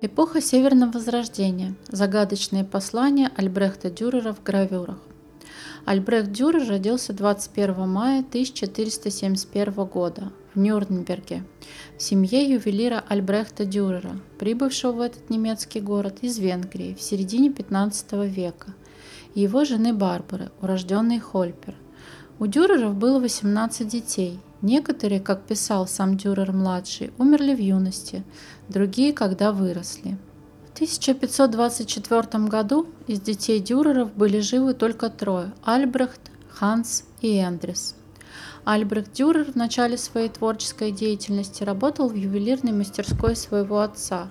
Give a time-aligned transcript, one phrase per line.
[0.00, 1.74] Эпоха Северного Возрождения.
[1.88, 4.98] Загадочные послания Альбрехта Дюрера в гравюрах.
[5.86, 11.42] Альбрехт Дюрер родился 21 мая 1471 года в Нюрнберге
[11.96, 18.12] в семье ювелира Альбрехта Дюрера, прибывшего в этот немецкий город из Венгрии в середине 15
[18.28, 18.74] века,
[19.34, 21.74] и его жены Барбары, урожденной Хольпер.
[22.38, 28.24] У Дюреров было 18 детей, Некоторые, как писал сам Дюрер-младший, умерли в юности,
[28.68, 30.18] другие, когда выросли.
[30.66, 37.94] В 1524 году из детей Дюреров были живы только трое– Альбрехт, Ханс и Эндрис.
[38.64, 44.28] Альбрехт Дюрер в начале своей творческой деятельности работал в ювелирной мастерской своего отца,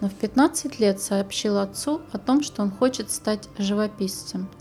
[0.00, 4.48] но в 15 лет сообщил отцу о том, что он хочет стать живописцем–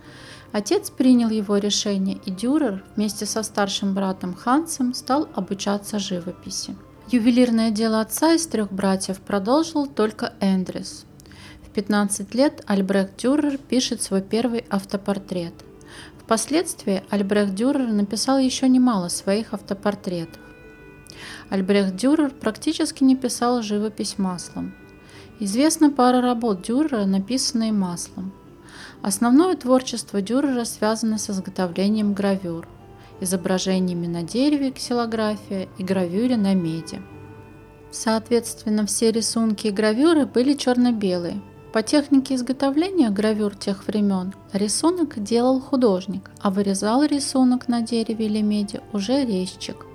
[0.51, 6.75] Отец принял его решение, и Дюрер вместе со старшим братом Хансом стал обучаться живописи.
[7.11, 11.05] Ювелирное дело отца из трех братьев продолжил только Эндрис.
[11.63, 15.53] В 15 лет Альбрехт Дюрер пишет свой первый автопортрет.
[16.19, 20.41] Впоследствии Альбрехт Дюрер написал еще немало своих автопортретов.
[21.49, 24.73] Альбрехт Дюрер практически не писал живопись маслом.
[25.39, 28.33] Известна пара работ Дюрера, написанные маслом.
[29.01, 32.67] Основное творчество Дюрера связано с изготовлением гравюр,
[33.21, 37.01] изображениями на дереве, ксилография и гравюре на меди.
[37.91, 41.41] Соответственно, все рисунки и гравюры были черно-белые.
[41.73, 48.41] По технике изготовления гравюр тех времен рисунок делал художник, а вырезал рисунок на дереве или
[48.41, 49.85] меди уже резчик.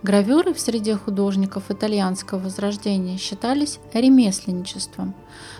[0.00, 5.12] Гравюры в среде художников итальянского возрождения считались ремесленничеством.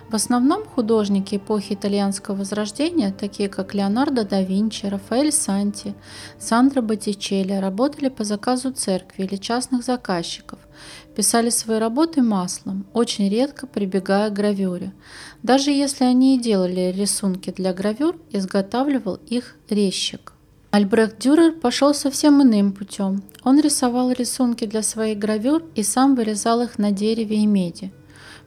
[0.08, 5.92] В основном художники эпохи итальянского возрождения, такие как Леонардо да Винчи, Рафаэль Санти,
[6.39, 10.61] Сандро Боттичелли, работали по заказу церкви или частных заказчиков,
[11.17, 14.92] писали свои работы маслом, очень редко прибегая к гравюре.
[15.42, 20.33] Даже если они и делали рисунки для гравюр, изготавливал их резчик.
[20.70, 23.23] Альбрехт Дюрер пошел совсем иным путем.
[23.42, 27.90] Он рисовал рисунки для своих гравюр и сам вырезал их на дереве и меди.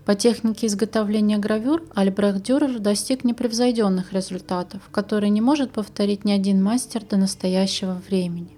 [0.06, 6.62] По технике изготовления гравюр Альбрехт Дюрер достиг непревзойденных результатов, которые не может повторить ни один
[6.62, 8.56] мастер до настоящего времени.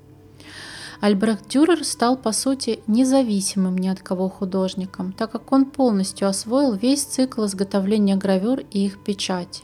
[1.00, 6.74] Альбрехт Дюрер стал по сути независимым ни от кого художником, так как он полностью освоил
[6.74, 9.64] весь цикл изготовления гравюр и их печати.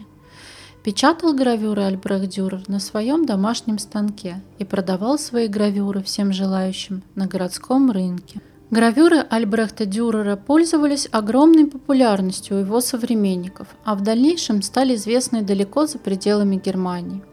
[0.82, 7.28] Печатал гравюры Альбрехт Дюрер на своем домашнем станке и продавал свои гравюры всем желающим на
[7.28, 8.40] городском рынке.
[8.72, 15.86] Гравюры Альбрехта Дюрера пользовались огромной популярностью у его современников, а в дальнейшем стали известны далеко
[15.86, 17.24] за пределами Германии.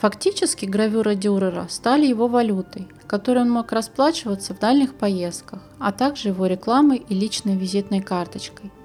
[0.00, 6.30] Фактически гравюры Дюрера стали его валютой, которой он мог расплачиваться в дальних поездках, а также
[6.30, 8.72] его рекламой и личной визитной карточкой–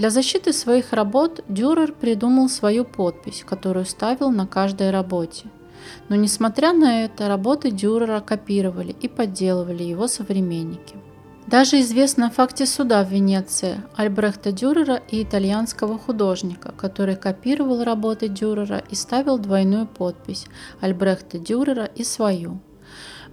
[0.00, 5.44] для защиты своих работ Дюрер придумал свою подпись, которую ставил на каждой работе.
[6.08, 10.96] Но несмотря на это, работы Дюрера копировали и подделывали его современники.
[11.46, 18.28] Даже известно о факте суда в Венеции Альбрехта Дюрера и итальянского художника, который копировал работы
[18.28, 20.46] Дюрера и ставил двойную подпись
[20.80, 22.62] Альбрехта Дюрера и свою.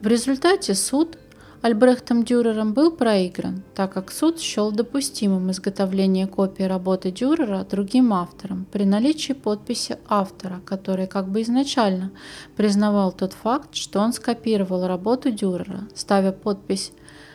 [0.01, 1.17] В результате суд
[1.61, 8.67] Альбрехтом Дюрером был проигран, так как суд счел допустимым изготовление копии работы Дюрера другим автором
[8.71, 12.11] при наличии подписи автора, который как бы изначально
[12.55, 16.91] признавал тот факт, что он скопировал работу Дюрера, ставя подпись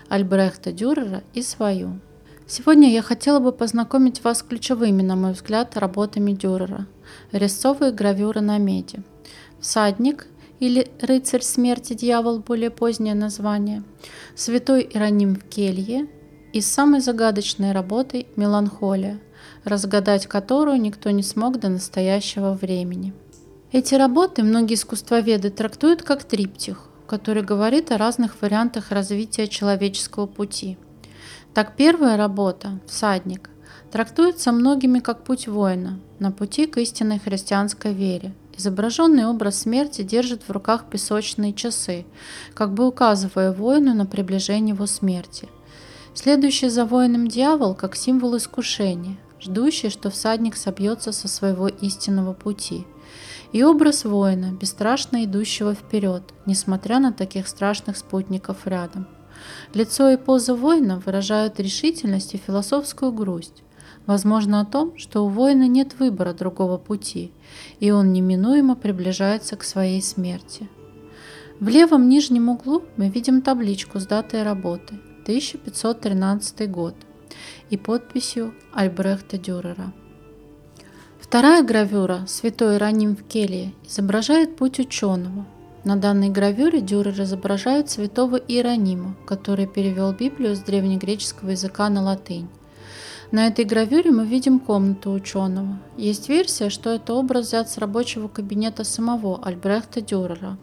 [0.09, 1.99] Альбрехта Дюрера и свою.
[2.47, 6.87] Сегодня я хотела бы познакомить вас с ключевыми, на мой взгляд, работами Дюрера.
[7.33, 9.03] Резцовые гравюры на меди.
[9.59, 10.27] Всадник
[10.63, 13.83] или «Рыцарь смерти, дьявол» более позднее название,
[14.37, 16.07] святой Ироним в келье
[16.53, 19.19] и самой загадочной работой «Меланхолия»,
[19.65, 23.13] разгадать которую никто не смог до настоящего времени.
[23.73, 30.79] Эти работы многие искусствоведы трактуют как триптих, который говорит о разных вариантах развития человеческого пути.
[31.55, 33.51] Так первая работа «Всадник»
[33.91, 40.45] трактуется многими как путь воина на пути к истинной христианской вере– Изображенный образ смерти держит
[40.45, 42.07] в руках песочные часы,
[42.55, 45.49] как бы указывая воину на приближение его смерти.
[46.15, 52.87] Следующий за воином дьявол как символ искушения, ждущий, что всадник собьется со своего истинного пути.
[53.51, 59.09] И образ воина, бесстрашно идущего вперед, несмотря на таких страшных спутников рядом.
[59.75, 63.65] Лицо и поза воина выражают решительность и философскую грусть.
[64.07, 67.31] Возможно о том, что у воина нет выбора другого пути,
[67.79, 70.69] и он неминуемо приближается к своей смерти.
[71.61, 76.95] В левом нижнем углу мы видим табличку с датой работы 1513 год
[77.71, 79.93] и подписью Альбрехта Дюрера.
[81.21, 85.47] Вторая гравюра «Святой Раним в келье» изображает путь ученого.
[85.85, 92.49] На данной гравюре Дюрер изображает святого Иеронима, который перевел Библию с древнегреческого языка на латынь.
[93.33, 95.79] На этой гравюре мы видим комнату ученого.
[95.97, 100.59] Есть версия, что это образ взят с рабочего кабинета самого Альбрехта Дюрера.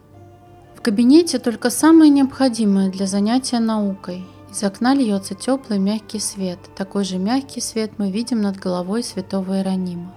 [0.75, 4.23] В кабинете только самое необходимое для занятия наукой.
[4.51, 6.59] Из окна льется теплый мягкий свет.
[6.75, 10.13] Такой же мягкий свет мы видим над головой святого Иеронима.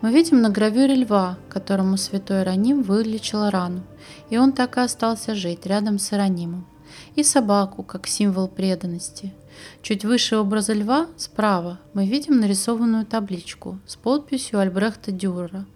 [0.00, 3.82] Мы видим на гравюре льва, которому святой Иероним вылечил рану,
[4.30, 6.68] и он так и остался жить рядом с Иеронимом.
[7.16, 9.34] И собаку, как символ преданности–
[9.82, 15.66] Чуть выше образа льва, справа, мы видим нарисованную табличку с подписью Альбрехта Дюрера.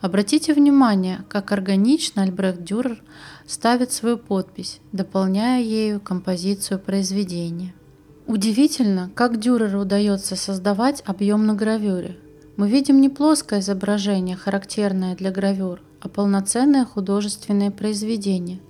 [0.00, 3.02] Обратите внимание, как органично Альбрехт Дюрер
[3.46, 7.74] ставит свою подпись, дополняя ею композицию произведения.
[8.26, 12.16] Удивительно, как Дюреру удается создавать объем на гравюре.
[12.56, 18.60] Мы видим не плоское изображение, характерное для гравюр, а полноценное художественное произведение,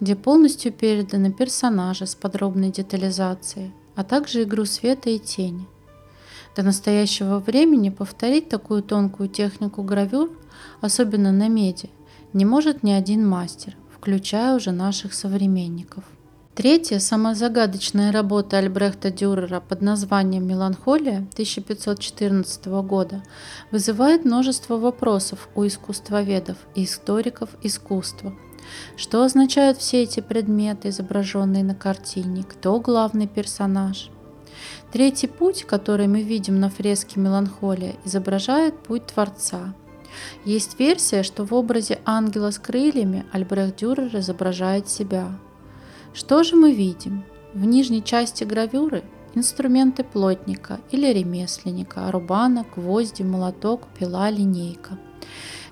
[0.00, 5.66] где полностью переданы персонажи с подробной детализацией, а также игру света и тени.
[6.56, 10.30] До настоящего времени повторить такую тонкую технику гравюр,
[10.80, 11.90] особенно на меди,
[12.32, 16.04] не может ни один мастер, включая уже наших современников.
[16.54, 23.22] Третья, самая загадочная работа Альбрехта Дюрера под названием «Меланхолия» 1514 года
[23.70, 28.34] вызывает множество вопросов у искусствоведов и историков искусства–
[28.96, 32.44] что означают все эти предметы, изображенные на картине?
[32.44, 34.10] Кто главный персонаж?
[34.92, 39.74] Третий путь, который мы видим на фреске «Меланхолия», изображает путь Творца.
[40.44, 45.28] Есть версия, что в образе ангела с крыльями Альбрехт Дюрер изображает себя.
[46.12, 47.24] Что же мы видим?
[47.54, 49.02] В нижней части гравюры
[49.34, 54.98] инструменты плотника или ремесленника, рубана, гвозди, молоток, пила, линейка–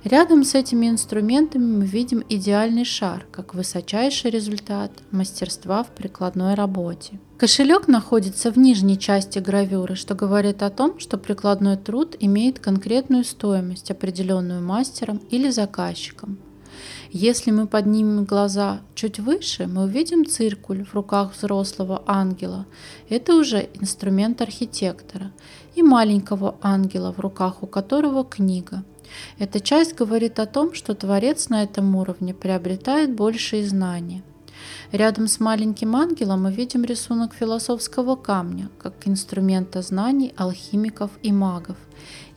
[0.05, 7.21] Рядом с этими инструментами мы видим идеальный шар, как высочайший результат мастерства в прикладной работе.
[7.37, 13.25] Кошелек находится в нижней части гравюры, что говорит о том, что прикладной труд имеет конкретную
[13.25, 16.39] стоимость, определенную мастером или заказчиком.
[17.11, 22.67] Если мы поднимем глаза чуть выше, мы увидим циркуль в руках взрослого ангела.
[23.11, 25.33] Это уже инструмент архитектора.
[25.75, 28.83] И маленького ангела, в руках у которого книга.
[29.39, 34.23] Эта часть говорит о том, что Творец на этом уровне приобретает большие знания.
[34.93, 41.77] Рядом с маленьким ангелом мы видим рисунок философского камня, как инструмента знаний алхимиков и магов,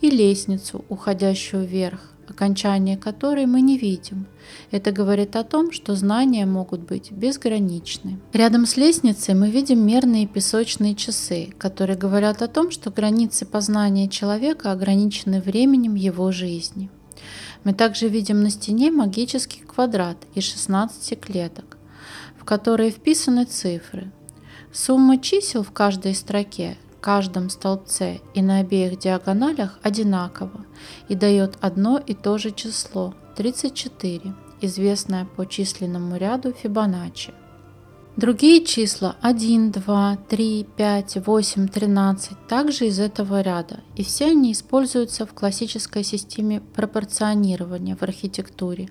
[0.02, 4.28] и лестницу, уходящую вверх, окончание которой мы не видим.
[4.72, 8.20] Это говорит о том, что знания могут быть безграничны.
[8.34, 14.10] Рядом с лестницей мы видим мерные песочные часы, которые говорят о том, что границы познания
[14.10, 16.90] человека ограничены временем его жизни.
[17.64, 21.78] Мы также видим на стене магический квадрат из 16 клеток,
[22.38, 24.12] в которые вписаны цифры.
[24.74, 30.66] Сумма чисел в каждой строке каждом столбце и на обеих диагоналях одинаково
[31.10, 37.34] и дает одно и то же число 34, известное по численному ряду Фибоначчи.
[38.16, 44.54] Другие числа 1, 2, 3, 5, 8, 13 также из этого ряда, и все они
[44.54, 48.88] используются в классической системе пропорционирования в архитектуре.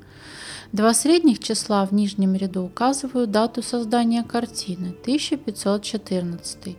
[0.72, 6.78] Два средних числа в нижнем ряду указывают дату создания картины 1514.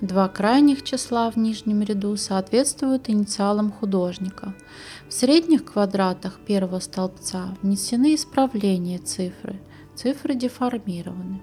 [0.00, 4.54] Два крайних числа в нижнем ряду соответствуют инициалам художника.
[5.10, 9.60] В средних квадратах первого столбца внесены исправления цифры.
[9.94, 11.42] Цифры деформированы.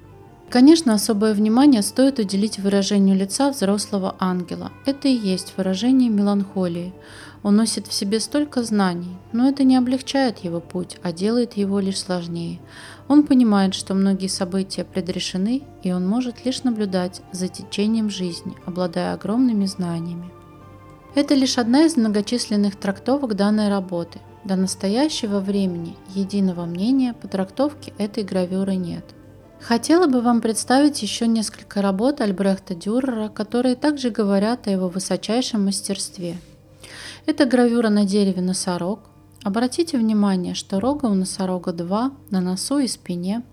[0.52, 4.72] Конечно, особое внимание стоит уделить выражению лица взрослого ангела.
[4.86, 6.94] Это и есть выражение меланхолии.
[7.44, 11.80] Он носит в себе столько знаний, но это не облегчает его путь, а делает его
[11.80, 12.60] лишь сложнее.
[13.08, 19.14] Он понимает, что многие события предрешены, и он может лишь наблюдать за течением жизни, обладая
[19.14, 20.30] огромными знаниями.
[21.16, 24.20] Это лишь одна из многочисленных трактовок данной работы.
[24.44, 29.06] До настоящего времени единого мнения по трактовке этой гравюры нет–
[29.62, 35.66] Хотела бы вам представить еще несколько работ Альбрехта Дюрера, которые также говорят о его высочайшем
[35.66, 36.38] мастерстве.
[37.26, 39.00] Это гравюра на дереве носорог.
[39.44, 43.44] Обратите внимание, что рога у носорога два на носу и спине.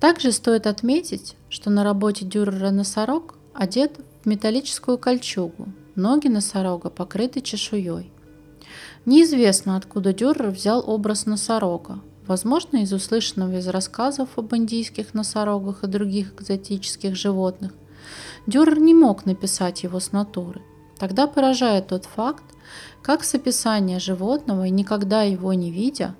[0.00, 7.40] Также стоит отметить, что на работе Дюрера носорог одет в металлическую кольчугу, ноги носорога покрыты
[7.40, 8.10] чешуей.
[9.04, 15.86] Неизвестно, откуда Дюрер взял образ носорога, Возможно, из услышанного из рассказов об индийских носорогах и
[15.86, 17.72] других экзотических животных.
[18.46, 20.60] Дюрер не мог написать его с натуры.
[20.98, 22.44] Тогда поражает тот факт,
[23.02, 26.14] как с описания животного и никогда его не видя,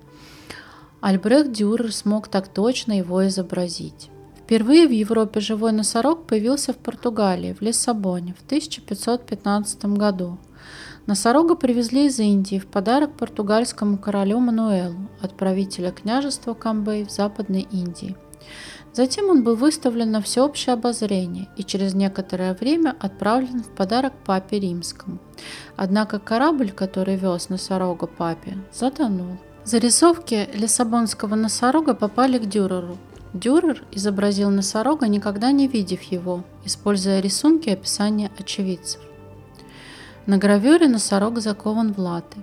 [1.01, 4.09] Альбрехт Дюрер смог так точно его изобразить.
[4.37, 10.37] Впервые в Европе живой носорог появился в Португалии, в Лиссабоне, в 1515 году.
[11.05, 18.15] Носорога привезли из Индии в подарок португальскому королю Мануэлу, отправителя княжества Камбей в Западной Индии.
[18.97, 24.59] Затем он был выставлен на всеобщее обозрение и через некоторое время отправлен в подарок папе
[24.59, 25.19] римскому.
[25.75, 29.37] Однако корабль, который вез носорога папе, затонул.
[29.63, 32.97] Зарисовки лиссабонского носорога попали к Дюреру,
[33.33, 39.01] Дюрер изобразил носорога, никогда не видев его, используя рисунки и описания очевидцев.
[40.25, 42.39] На гравюре носорог закован в латы.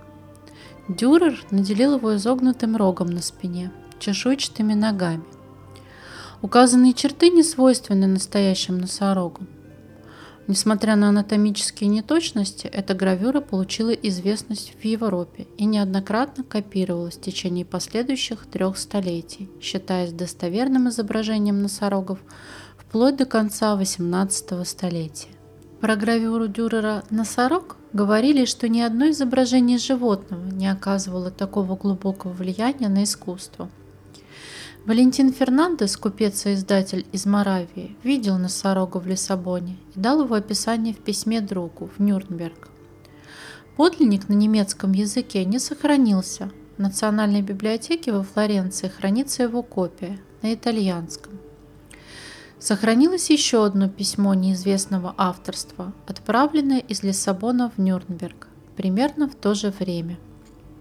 [0.86, 5.24] Дюрер наделил его изогнутым рогом на спине, чешуйчатыми ногами.
[6.44, 9.48] Указанные черты не свойственны настоящим носорогам.
[10.46, 17.64] Несмотря на анатомические неточности, эта гравюра получила известность в Европе и неоднократно копировалась в течение
[17.64, 22.18] последующих трех столетий, считаясь достоверным изображением носорогов
[22.76, 25.30] вплоть до конца XVIII столетия.
[25.80, 32.90] Про гравюру Дюрера «Носорог» говорили, что ни одно изображение животного не оказывало такого глубокого влияния
[32.90, 33.70] на искусство–
[34.86, 40.92] Валентин Фернандес, купец и издатель из Моравии, видел носорога в Лиссабоне и дал его описание
[40.92, 42.68] в письме другу в Нюрнберг.
[43.78, 46.50] Подлинник на немецком языке не сохранился.
[46.76, 51.40] В Национальной библиотеке во Флоренции хранится его копия на итальянском.
[52.58, 59.70] Сохранилось еще одно письмо неизвестного авторства, отправленное из Лиссабона в Нюрнберг, примерно в то же
[59.70, 60.18] время.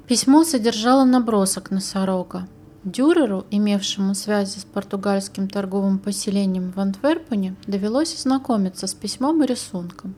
[0.09, 2.49] Письмо содержало набросок носорога,
[2.83, 10.15] Дюреру, имевшему связи с португальским торговым поселением в Антверпене, довелось ознакомиться с письмом и рисунком.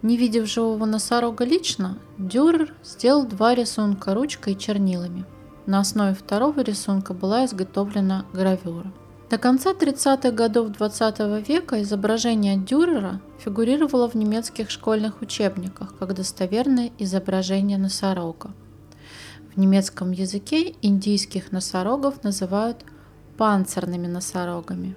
[0.00, 5.24] Не видев живого носорога лично, Дюрер сделал два рисунка ручкой и чернилами.
[5.66, 8.92] На основе второго рисунка была изготовлена гравюра.
[9.28, 16.14] До конца 30-х годов XX -го века изображение Дюрера фигурировало в немецких школьных учебниках как
[16.14, 18.50] достоверное изображение носорога.
[19.54, 22.84] В немецком языке индийских носорогов называют
[23.36, 24.96] панцирными носорогами.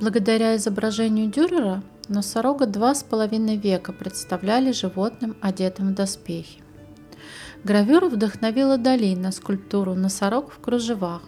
[0.00, 6.60] Благодаря изображению Дюрера носорога два с половиной века представляли животным, одетым в доспехи.
[7.62, 11.22] Гравюра вдохновила Дали на скульптуру «Носорог в кружевах»,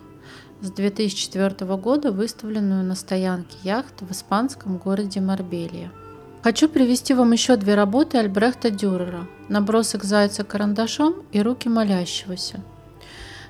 [0.60, 5.92] с 2004 года выставленную на стоянке яхт в испанском городе Марбелья.
[6.44, 12.60] Хочу привести вам еще две работы Альбрехта Дюрера «Набросок зайца карандашом» и «Руки молящегося».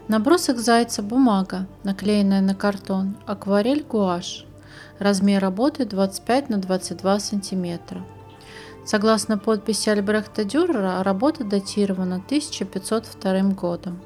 [0.06, 4.46] Набросок зайца– бумага, наклеенная на картон, акварель– гуашь.
[5.00, 8.00] Размер работы 25 на 22 сантиметра.
[8.86, 14.00] Согласно подписи Альбрехта Дюрера, работа датирована 1502 годом.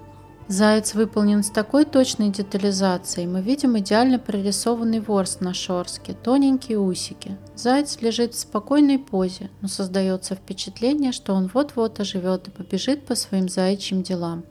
[0.49, 3.27] Заяц выполнен с такой точной детализацией.
[3.27, 7.37] Мы видим идеально прорисованный ворс на шорске, тоненькие усики.
[7.55, 13.15] Заяц лежит в спокойной позе, но создается впечатление, что он вот-вот оживет и побежит по
[13.15, 14.43] своим заячьим делам.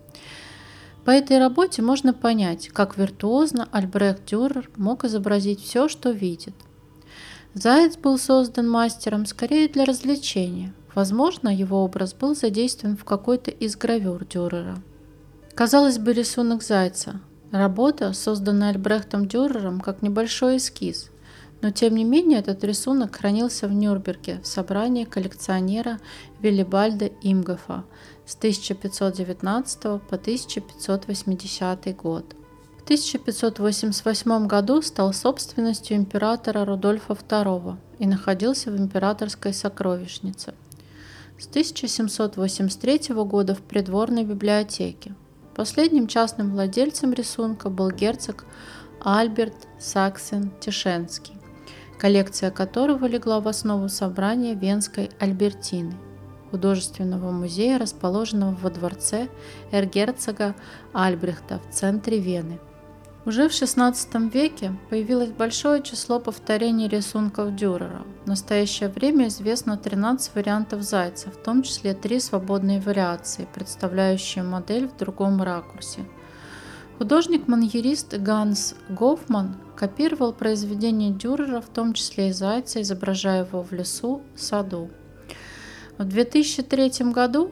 [1.04, 6.54] По этой работе можно понять, как виртуозно Альбрехт Дюрер мог изобразить все, что видит.
[7.56, 10.76] Заяц был создан мастером скорее для развлечения.
[10.94, 14.78] Возможно, его образ был задействован в какой-то из гравюр Дюрера.
[15.58, 17.20] Казалось бы, рисунок зайца.
[17.52, 21.10] Работа, созданная Альбрехтом Дюрером как небольшой эскиз,
[21.64, 26.00] но тем не менее этот рисунок хранился в Нюрнберге в собрании коллекционера
[26.42, 27.86] Виллибальда Имгофа
[28.28, 32.36] с 1519 по 1580 год.
[32.78, 40.54] В 1588 году стал собственностью императора Рудольфа II и находился в императорской сокровищнице.
[41.40, 45.16] С 1783 года в придворной библиотеке.
[45.58, 48.46] Последним частным владельцем рисунка был герцог
[49.04, 51.34] Альберт Саксен-Тишенский,
[51.98, 55.96] коллекция которого легла в основу собрания Венской Альбертины,
[56.52, 59.30] художественного музея, расположенного во дворце
[59.72, 60.54] эргерцога
[60.94, 62.60] Альбрехта в центре Вены.
[63.28, 68.06] Уже в XVI веке появилось большое число повторений рисунков Дюрера.
[68.24, 74.88] В настоящее время известно 13 вариантов зайца, в том числе три свободные вариации, представляющие модель
[74.88, 76.06] в другом ракурсе.
[77.00, 84.22] Художник-маньерист Ганс Гофман копировал произведения Дюрера, в том числе и зайца, изображая его в лесу,
[84.38, 84.90] саду.
[85.98, 87.52] В 2003 году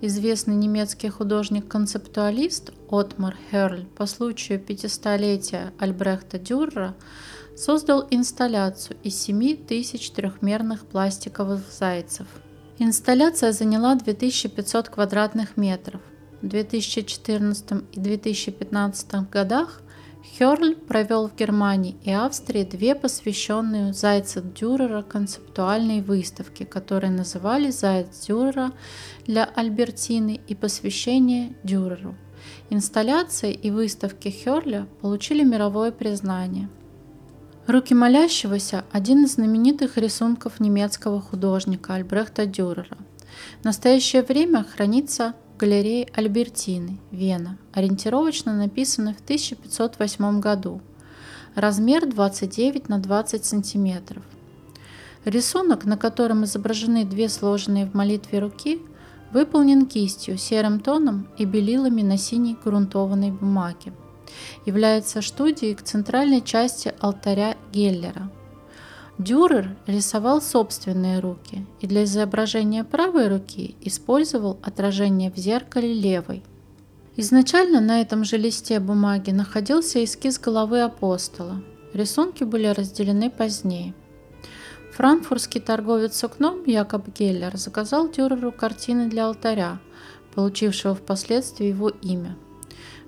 [0.00, 6.94] Известный немецкий художник-концептуалист Отмар Херль по случаю 500-летия Альбрехта Дюрера
[7.56, 12.26] создал инсталляцию из 7 тысяч трехмерных пластиковых зайцев.
[12.78, 16.00] Инсталляция заняла 2500 квадратных метров.
[16.40, 19.82] В 2014 и 2015 годах
[20.36, 28.26] Хёрль провел в Германии и Австрии две посвященные Зайца Дюрера концептуальные выставки, которые назывались «Заяц
[28.26, 28.72] Дюрера»
[29.26, 32.14] для Альбертины и «Посвящение Дюреру».
[32.70, 36.68] Инсталляции и выставки Хёрля получили мировое признание.
[37.66, 42.96] «Руки молящегося»– один из знаменитых рисунков немецкого художника Альбрехта Дюрера.
[43.60, 50.80] В настоящее время хранится галереи Альбертины, Вена, ориентировочно написаны в 1508 году.
[51.54, 54.22] Размер 29 на 20 сантиметров.
[55.24, 58.80] Рисунок, на котором изображены две сложенные в молитве руки,
[59.32, 63.92] выполнен кистью, серым тоном и белилами на синей грунтованной бумаге.
[64.66, 68.30] Является студией к центральной части алтаря Геллера–
[69.18, 76.44] Дюрер рисовал собственные руки и для изображения правой руки использовал отражение в зеркале левой.
[77.16, 81.60] Изначально на этом же листе бумаги находился эскиз головы апостола.
[81.92, 83.92] Рисунки были разделены позднее.
[84.98, 89.78] Франкфуртский торговец сукном Якоб Геллер заказал Дюреру картины для алтаря,
[90.34, 92.36] получившего впоследствии его имя.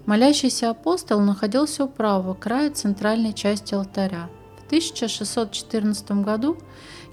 [0.07, 4.31] Молящийся апостол находился у правого края центральной части алтаря–
[4.71, 6.57] 1614 году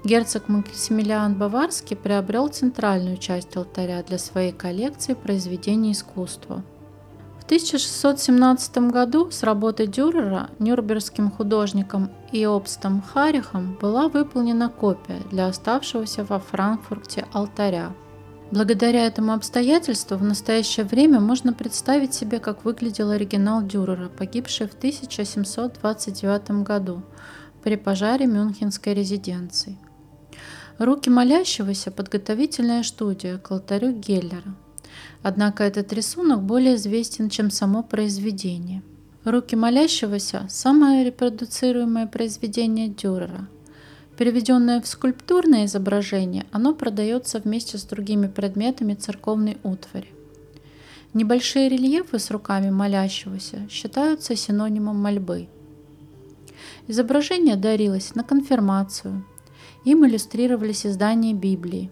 [0.04, 6.62] герцог Максимилиан Баварский приобрел центральную часть алтаря для своей коллекции произведений искусства.
[7.48, 16.24] В 1617 году с работы Дюрера нюрнбергским художником Иобстом Харихом была выполнена копия для оставшегося
[16.24, 17.94] во Франкфурте алтаря.
[18.50, 24.74] Благодаря этому обстоятельству в настоящее время можно представить себе, как выглядел оригинал Дюрера, погибший в
[24.74, 27.00] 1729 году
[27.64, 29.78] при пожаре Мюнхенской резиденции.
[30.76, 34.54] Руки молящегося– подготовительная студия к алтарю Геллера.
[35.22, 38.82] Однако этот рисунок более известен, чем само произведение.
[39.24, 43.48] Руки молящегося– самое репродуцируемое произведение Дюрера.
[44.16, 50.08] Переведенное в скульптурное изображение, оно продается вместе с другими предметами церковной утвари.
[51.14, 55.48] Небольшие рельефы с руками молящегося считаются синонимом мольбы–
[56.86, 59.24] Изображение дарилось на конфирмацию.
[59.84, 61.90] Им иллюстрировались издания Библии.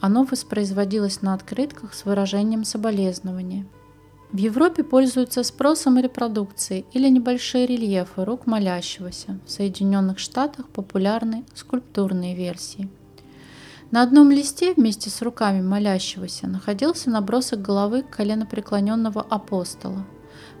[0.00, 3.66] Оно воспроизводилось на открытках с выражением соболезнования.
[4.30, 9.38] В Европе пользуются спросом репродукции или небольшие рельефы рук молящегося.
[9.46, 12.88] В Соединенных Штатах популярны скульптурные версии.
[13.90, 20.06] На одном листе вместе с руками молящегося находился набросок головы коленопреклоненного апостола–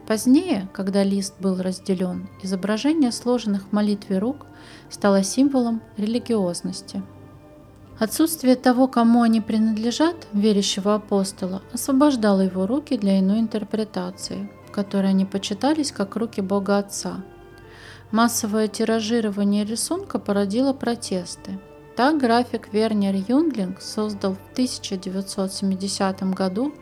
[0.08, 4.46] Позднее, когда лист был разделен, изображение сложенных в молитве рук
[4.88, 7.02] стало символом религиозности.
[7.98, 15.10] Отсутствие того, кому они принадлежат, верящего апостола, освобождало его руки для иной интерпретации, в которой
[15.10, 17.24] они почитались как руки Бога Отца.
[18.12, 21.58] Массовое тиражирование рисунка породило протесты.
[21.96, 26.72] Так график Вернер Юнглинг создал в 1970 году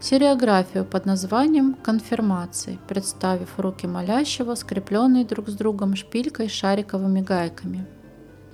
[0.00, 7.86] сериографию под названием «Конфирмации», представив руки молящего, скрепленные друг с другом шпилькой шариковыми гайками.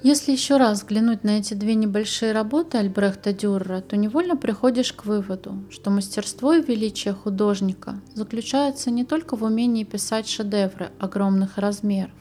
[0.03, 5.05] Если еще раз взглянуть на эти две небольшие работы Альбрехта Дюрера, то невольно приходишь к
[5.05, 12.15] выводу, что мастерство и величие художника заключается не только в умении писать шедевры огромных размеров,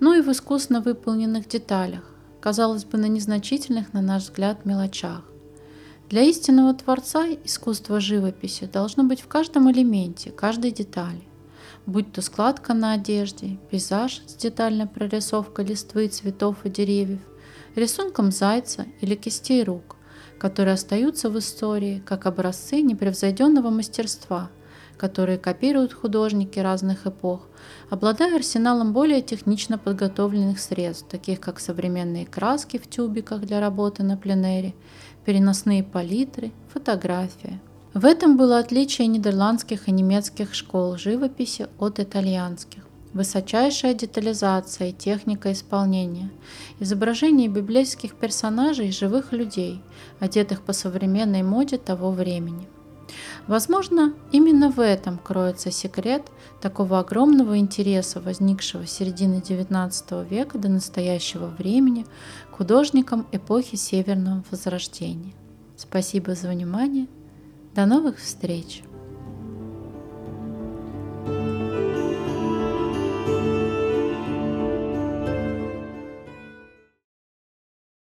[0.00, 2.02] но и в искусно выполненных деталях,
[2.40, 5.22] казалось бы, на незначительных, на наш взгляд, мелочах.
[6.08, 11.29] Для истинного Творца искусство живописи должно быть в каждом элементе, каждой детали.
[11.86, 17.20] Будь то складка на одежде, пейзаж с детальной прорисовкой листвы, цветов и деревьев,
[17.74, 19.96] рисунком зайца или кистей рук,
[20.38, 24.50] которые остаются в истории как образцы непревзойденного мастерства,
[24.96, 27.48] которые копируют художники разных эпох,
[27.88, 34.18] обладая арсеналом более технично подготовленных средств, таких как современные краски в тюбиках для работы на
[34.18, 34.74] пленэре
[35.24, 37.60] переносные палитры, фотография.
[37.92, 42.84] В этом было отличие нидерландских и немецких школ живописи от итальянских.
[43.12, 46.30] Высочайшая детализация и техника исполнения.
[46.78, 49.82] Изображение библейских персонажей и живых людей,
[50.20, 52.68] одетых по современной моде того времени.
[53.48, 56.22] Возможно, именно в этом кроется секрет
[56.60, 62.06] такого огромного интереса, возникшего с середины XIX века до настоящего времени
[62.52, 65.32] художникам эпохи Северного Возрождения.
[65.76, 67.08] Спасибо за внимание.
[67.74, 68.82] До новых встреч!